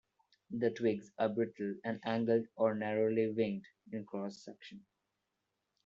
The 0.49 0.71
twigs 0.71 1.11
are 1.19 1.29
brittle, 1.29 1.75
and 1.83 1.99
angled 2.03 2.47
or 2.55 2.73
narrowly 2.73 3.29
winged 3.31 3.67
in 3.91 4.03
cross-section. 4.03 4.83